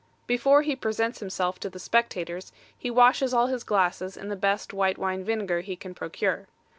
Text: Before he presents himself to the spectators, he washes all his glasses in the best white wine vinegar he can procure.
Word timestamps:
Before 0.25 0.63
he 0.63 0.75
presents 0.75 1.19
himself 1.19 1.59
to 1.59 1.69
the 1.69 1.77
spectators, 1.77 2.51
he 2.75 2.89
washes 2.89 3.35
all 3.35 3.45
his 3.45 3.63
glasses 3.63 4.17
in 4.17 4.29
the 4.29 4.35
best 4.35 4.73
white 4.73 4.97
wine 4.97 5.23
vinegar 5.23 5.61
he 5.61 5.75
can 5.75 5.93
procure. 5.93 6.47